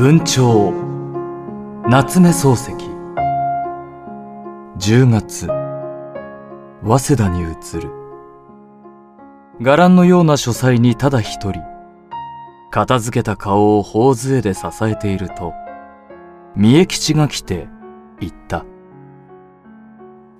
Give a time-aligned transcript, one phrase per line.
[0.00, 0.72] 文鳥。
[1.86, 2.72] 夏目漱石。
[4.78, 5.46] 10月。
[6.82, 7.44] 早稲田に移
[7.78, 7.90] る。
[9.60, 11.60] 伽藍のような書斎にただ一人。
[12.70, 15.52] 片付けた顔を頬杖で支えていると
[16.56, 17.68] 三重吉が来て
[18.20, 18.64] 言った。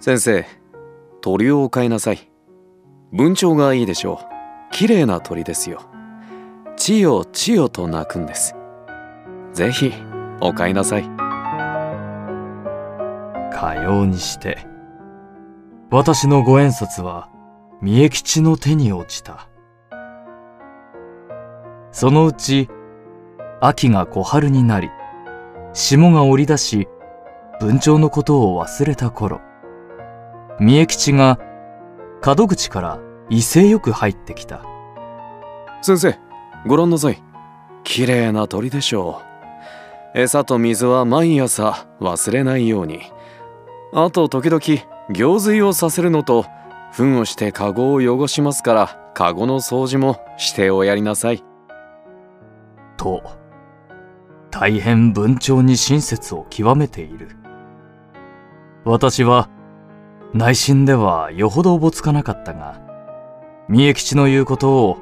[0.00, 0.44] 先生
[1.20, 2.28] 鳥をお飼いなさい。
[3.12, 4.26] 文鳥がいいでしょう。
[4.72, 5.80] 綺麗な鳥ですよ。
[6.74, 8.56] 千代千代と鳴くんです。
[9.54, 9.92] ぜひ
[10.40, 11.04] お飼いなさい。
[13.52, 14.66] かようにして。
[15.92, 17.28] 私の五円札は
[17.80, 19.48] 三重吉の手に落ちた。
[21.92, 22.68] そのうち
[23.60, 24.90] 秋が小春になり
[25.72, 26.88] 霜が降り出し
[27.60, 29.40] 文鳥のことを忘れた頃
[30.58, 31.38] 三重吉が
[32.26, 32.98] 門口から
[33.30, 34.64] 威勢よく入ってきた。
[35.80, 36.18] 先生
[36.66, 37.22] ご覧なさい。
[37.84, 39.33] 綺麗な鳥でしょう
[40.16, 43.00] 餌と水は毎朝忘れないように。
[43.92, 44.60] あと時々
[45.10, 46.46] 行水をさせるのと
[46.92, 51.42] 糞をしてカゴを汚しますからカゴの掃除もしておやりなさい。
[52.96, 53.24] と
[54.52, 57.30] 大変文鳥に親切を極めている。
[58.84, 59.48] 私は
[60.32, 62.80] 内心ではよほどおぼつかなかったが
[63.68, 64.98] 三重吉の言うことを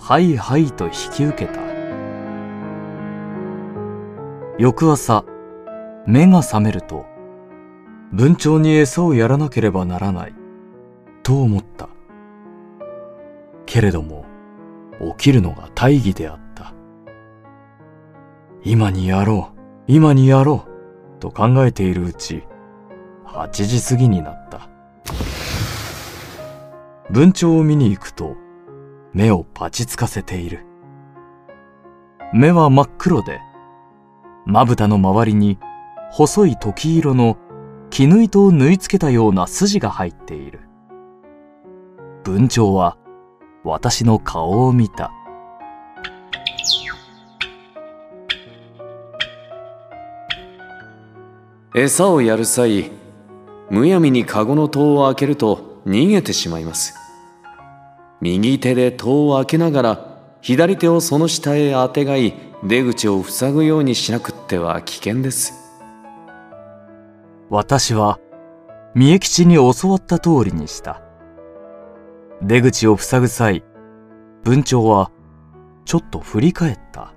[0.00, 1.75] はいはいと引き受けた。
[4.58, 5.26] 翌朝
[6.06, 7.04] 目が覚めると
[8.10, 10.34] 文鳥に餌をやらなければならない
[11.22, 11.90] と思った。
[13.66, 14.24] けれども
[15.18, 16.72] 起きるのが大義であった。
[18.62, 20.64] 今にやろう今にやろ
[21.18, 22.44] うと考えているうち
[23.26, 24.70] 8時過ぎになった。
[27.10, 28.36] 文鳥を見に行くと
[29.12, 30.64] 目をパチつかせている。
[32.32, 33.40] 目は真っ黒で
[34.48, 35.58] まぶたの周りに
[36.12, 37.36] 細い時色の
[37.90, 40.60] 絹糸を縫い付けたような筋が入っている。
[42.22, 42.96] 文鳥は
[43.64, 45.12] 私の顔を見た。
[51.74, 52.92] 餌をやる際
[53.68, 56.94] むやみにカゴの戸を開けると逃げてしまいます。
[58.20, 62.32] 右手で戸を開けながら左手をその下へあてがい
[62.66, 65.52] 出口を塞ぐようにしなくっては危険です。
[67.48, 68.18] 私は
[68.92, 71.00] 三重吉に教わった通りにした。
[72.42, 73.62] 出口を塞ぐ際
[74.42, 75.12] 文鳥は
[75.84, 77.14] ちょっと振り返った。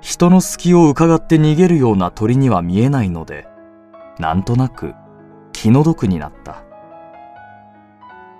[0.00, 3.46] 人の隙を伺って逃げるような鳥には見えないので
[4.18, 4.94] なんとなく
[5.52, 6.64] 気の毒になった。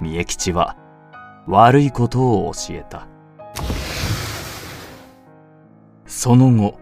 [0.00, 0.74] 三重吉は
[1.46, 3.06] 悪いことを教えた。
[6.06, 6.78] その後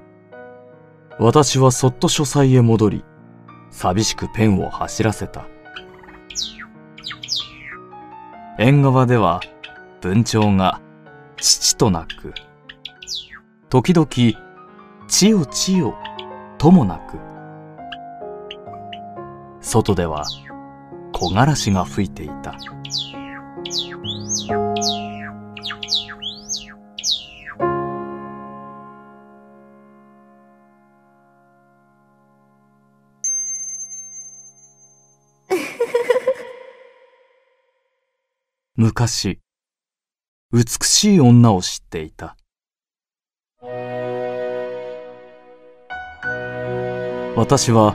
[1.18, 3.04] 私はそっと書斎へ戻り
[3.70, 5.46] 寂しくペンを走らせた。
[8.58, 9.40] 縁側では
[10.00, 10.80] 文鳥が
[11.38, 12.32] 父と鳴く。
[13.68, 14.08] 時々
[15.08, 15.94] 千代千代
[16.58, 17.18] とも鳴く。
[19.60, 20.24] 外では
[21.12, 22.54] 木枯らしが吹いていた。
[38.76, 39.38] 昔
[40.52, 42.36] 美しい女を知っていた。
[47.36, 47.94] 私は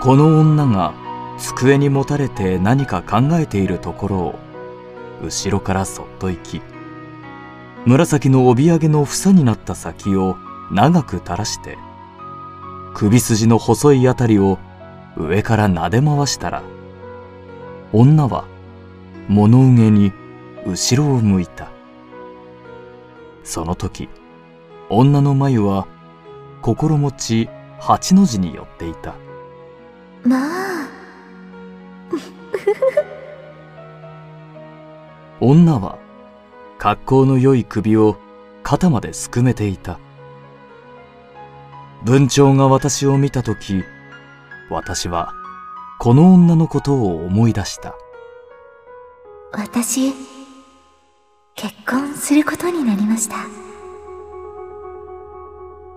[0.00, 0.94] この女が
[1.38, 4.38] 机にもたれて何か考えているところを
[5.24, 6.62] 後ろからそっと行き
[7.84, 10.36] 紫の帯揚げの房になった先を
[10.70, 11.76] 長く垂らして
[12.94, 14.58] 首筋の細いあたりを
[15.16, 16.62] 上から撫で回したら
[17.92, 18.46] 女は
[19.28, 20.12] 物憂げに
[20.66, 21.70] 後ろを向いた。
[23.44, 24.08] その時
[24.88, 25.86] 女の眉は
[26.62, 27.48] 心持ち
[27.78, 29.14] 八の字に寄っていた。
[30.24, 30.40] まあ。
[35.40, 35.98] 女は
[36.78, 38.16] 格好の良い首を
[38.62, 39.98] 肩まですくめていた。
[42.04, 43.82] 文鳥が私を見た時
[44.70, 45.32] 私は
[45.98, 47.94] この女のことを思い出した
[49.52, 50.12] 私、
[51.54, 53.36] 結婚することになりました。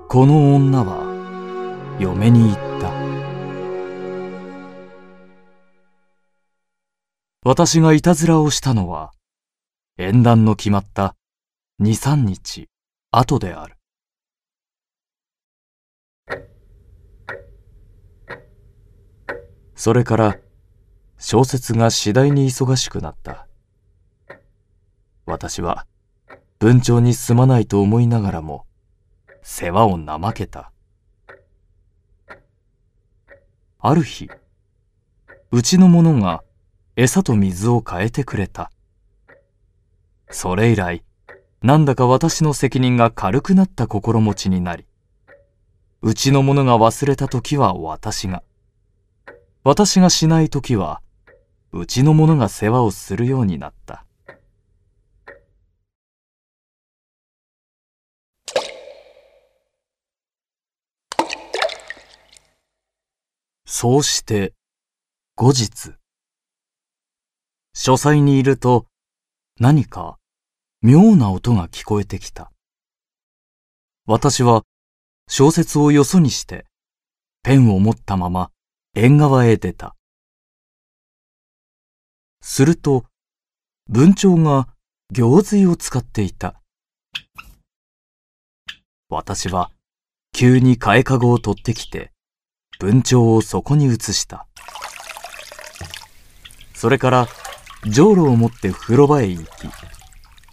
[0.07, 2.91] この女は、嫁に言った。
[7.43, 9.11] 私がいたずらをしたのは、
[9.97, 11.15] 縁談の決まった
[11.81, 12.67] 2、3日
[13.11, 13.75] 後である。
[19.75, 20.37] それから
[21.21, 23.45] 小説が次第に忙しくなった。
[25.25, 25.85] 私は
[26.59, 28.65] 文鳥にすまないと思いながらも
[29.41, 30.71] 世話を怠けた。
[33.79, 34.29] ある日
[35.51, 36.41] うちの者が
[36.95, 38.71] 餌と水を変えてくれた。
[40.31, 41.03] それ以来
[41.61, 44.85] なんだか私の責任が軽くなった心持ちになり
[46.01, 48.41] うちの者が忘れた時は私が。
[49.65, 51.01] 私がしない時は
[51.71, 54.05] うちの者が世話をするようになった。
[63.65, 64.53] そうして
[65.35, 65.93] 後日
[67.73, 68.87] 書斎にいると
[69.59, 70.17] 何か
[70.81, 72.51] 妙な音が聞こえてきた。
[74.07, 74.63] 私は
[75.27, 76.65] 小説をよそにして
[77.43, 78.49] ペンを持ったまま
[78.95, 79.95] 縁側へ出た。
[82.41, 83.05] すると
[83.87, 84.67] 文鳥が
[85.11, 86.55] 行水を使っていた
[89.09, 89.71] 私は
[90.33, 92.11] 急に替えかごを取ってきて
[92.79, 94.47] 文鳥をそこに移した。
[96.73, 97.27] それから、
[97.85, 99.67] じょうろを持って風呂場へ行き、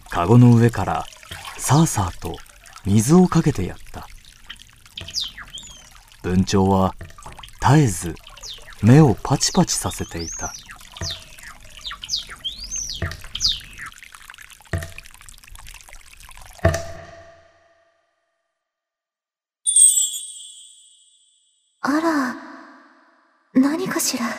[0.09, 1.05] かごの上から
[1.57, 2.35] さあさあと
[2.85, 4.07] 水をかけてやった。
[6.21, 6.93] 文鳥は
[7.61, 8.15] 絶えず
[8.83, 10.53] 目をパチパチさせていた。
[21.79, 22.35] あら、
[23.53, 24.25] 何かしら。
[24.25, 24.29] あ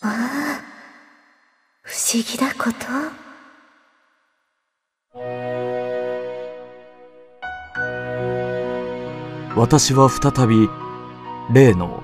[0.00, 0.60] あ、
[1.82, 2.86] 不思議だこと？
[9.56, 10.68] 私は再び
[11.52, 12.02] 例の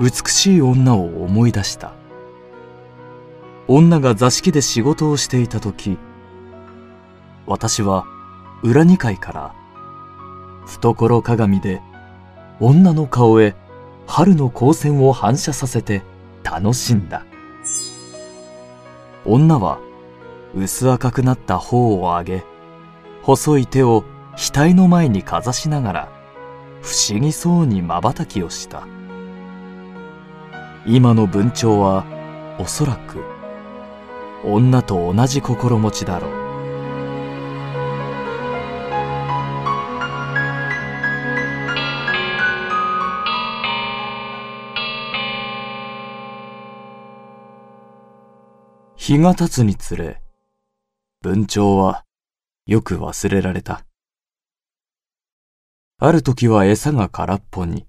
[0.00, 1.92] 美しい女を思い出した
[3.66, 5.98] 女が座敷で仕事をしていた時
[7.46, 8.06] 私は
[8.62, 9.54] 裏二階から
[10.66, 11.82] 懐鏡で
[12.60, 13.56] 女の顔へ
[14.06, 16.02] 春の光線を反射させて
[16.42, 17.24] 楽しんだ。
[19.24, 19.80] 女は
[20.54, 22.44] 薄赤くなった頬を上げ
[23.22, 24.04] 細い手を
[24.36, 26.08] 額の前にかざしながら
[26.82, 28.86] 不思議そうに瞬きをした。
[30.86, 32.04] 今の文鳥は
[32.58, 33.24] おそらく
[34.44, 36.43] 女と同じ心持ちだろう。
[49.06, 50.22] 日が経つにつれ、
[51.20, 52.06] 文鳥は
[52.64, 53.84] よく忘れられた。
[55.98, 57.86] ある時は餌が空っぽに、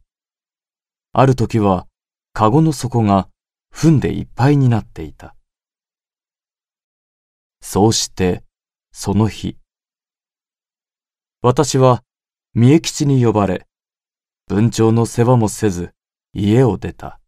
[1.14, 1.88] ある時は
[2.34, 3.30] カゴの底が
[3.72, 5.38] 糞でいっぱいになっていた。
[7.62, 8.44] そうして、
[8.92, 9.56] その日、
[11.42, 12.04] 私は
[12.56, 13.66] 三重吉に呼ばれ、
[14.48, 15.94] 文鳥の世話もせず
[16.34, 17.22] 家を出た。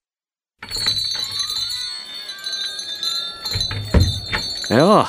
[4.70, 5.08] いや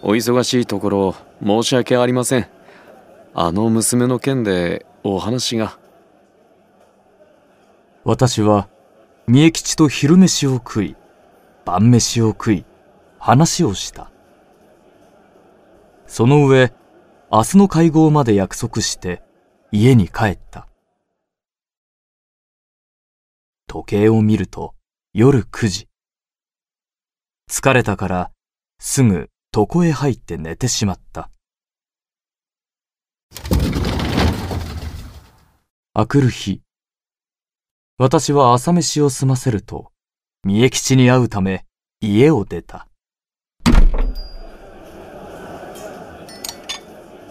[0.00, 1.14] お忙しいところ
[1.44, 2.48] 申し訳ありません。
[3.34, 5.78] あの娘の件でお話が。
[8.04, 8.70] 私は
[9.28, 10.96] 三重吉と昼飯を食い
[11.66, 12.64] 晩飯を食い
[13.18, 14.10] 話をした。
[16.06, 16.72] その上
[17.30, 19.22] 明日の会合まで約束して
[19.72, 20.66] 家に帰った。
[23.66, 24.74] 時計を見ると
[25.12, 25.91] 夜9時。
[27.54, 28.30] 疲れたから
[28.78, 31.28] すぐ床へ入って寝てしまった。
[35.92, 36.62] あくる日、
[37.98, 39.92] 私は朝飯を済ませると、
[40.44, 41.66] 三重吉に会うため
[42.00, 42.88] 家を出た。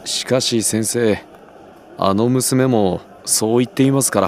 [0.06, 1.18] しかし先生、
[1.98, 4.22] あの娘もそう言っていますか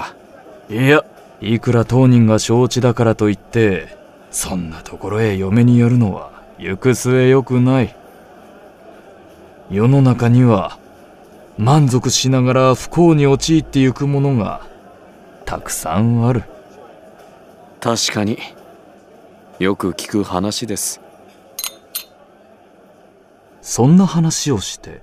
[0.68, 0.76] ら。
[0.76, 1.04] いや、
[1.40, 4.02] いくら当人が承知だからといって、
[4.34, 7.96] そんなところへ嫁にやるのは行く末良くない。
[9.70, 10.76] 世の中には
[11.56, 14.66] 満足しながら不幸に陥ってゆくものが
[15.44, 16.42] たくさんある。
[17.78, 18.38] 確かに
[19.60, 21.00] よく聞く話です。
[23.62, 25.02] そんな話をして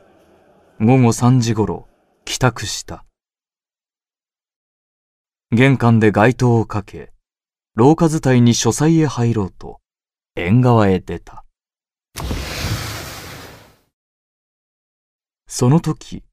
[0.82, 1.88] 午後3時ごろ
[2.26, 3.06] 帰宅した。
[5.54, 7.14] 玄関で街灯をかけ
[7.74, 9.80] 廊下伝いに書斎へ入ろうと、
[10.36, 11.46] 縁側へ出た。
[15.48, 16.26] その時、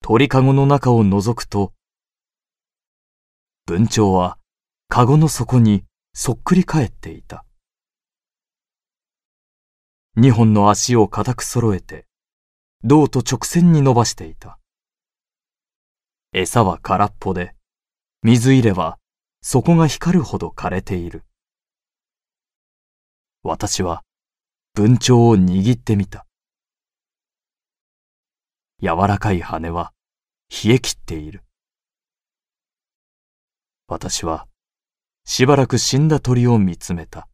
[0.00, 1.72] 鳥かごの中を覗くと、
[3.66, 4.38] 文鳥は
[4.88, 5.82] カゴの底に
[6.14, 7.44] そっくり返っていた。
[10.14, 12.06] 二本の足を固く揃えて、
[12.84, 14.60] 胴と直線に伸ばしていた。
[16.32, 17.56] 餌は空っぽで、
[18.22, 19.00] 水入れは
[19.40, 21.24] 底が光るほど枯れている。
[23.42, 24.02] 私は
[24.74, 26.26] 文鳥を握ってみた。
[28.82, 29.92] 柔らかい羽は
[30.50, 31.44] 冷え切っている。
[33.86, 34.46] 私は
[35.24, 37.28] しばらく死んだ鳥を見つめた。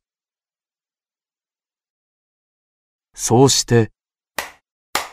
[3.14, 3.92] そうして、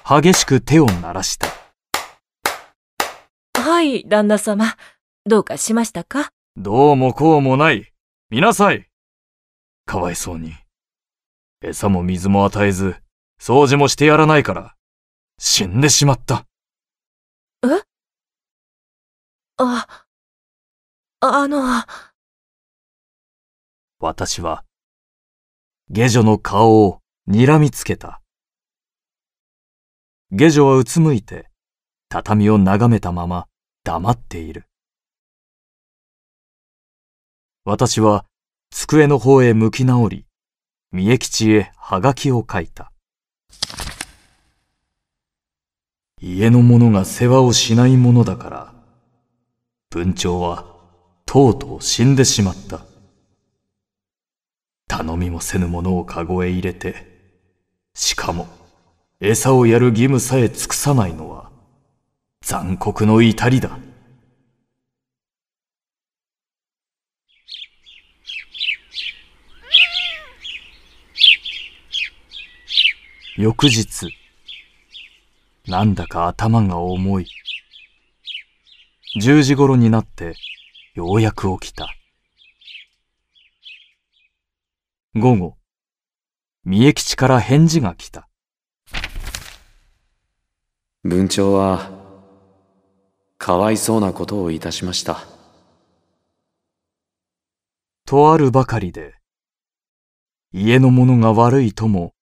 [0.03, 1.47] 激しく手を鳴らした。
[3.53, 4.75] はい、旦那様。
[5.25, 6.31] どうかしましたか？
[6.57, 7.93] どうもこうもない。
[8.29, 8.89] 見なさい。
[9.85, 10.53] かわいそうに。
[11.61, 12.97] 餌も水も与えず、
[13.39, 14.75] 掃除もしてやらないから、
[15.39, 16.45] 死んでしまった。
[17.63, 17.67] え？
[19.57, 20.05] あ、
[21.21, 21.61] あの。
[23.99, 24.65] 私は、
[25.89, 28.21] 下女の顔を睨みつけた。
[30.31, 31.49] 下女はうつむいて、
[32.09, 33.47] 畳を眺めたまま
[33.83, 34.65] 黙っている。
[37.63, 38.25] 私は
[38.71, 40.25] 机の方へ向き直り、
[40.91, 42.91] 三重吉へはがきを書いた。
[46.19, 48.73] 家の者が世話をしないものだから、
[49.91, 50.65] 文鳥は
[51.27, 52.79] とうとう死んでしまった。
[54.87, 56.95] 頼みもせぬものをかごへ入れて、
[57.93, 58.47] しかも
[59.19, 61.51] 餌をやる義務さえ尽くさないのは
[62.43, 63.77] 残酷の至りだ。
[73.41, 74.13] 翌日、
[75.65, 77.27] なんだか頭が重い。
[79.19, 80.35] 10時頃になって
[80.93, 81.89] ようやく起きた。
[85.15, 85.57] 午後、
[86.65, 88.29] 三重吉から返事が来た。
[91.03, 91.89] 文鳥は、
[93.39, 95.25] かわいそうなことをいたしました。
[98.05, 99.15] とあるばかりで、
[100.53, 102.13] 家の者が悪いとも、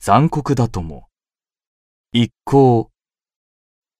[0.00, 1.08] 残酷だとも、
[2.12, 2.90] 一向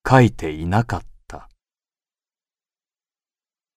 [0.09, 1.14] 書いていなかった。